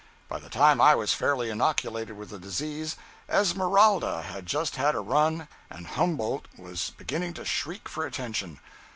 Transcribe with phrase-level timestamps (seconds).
[0.27, 2.95] By the time I was fairly inoculated with the disease,
[3.29, 8.59] "Esmeralda" had just had a run and "Humboldt" was beginning to shriek for attention.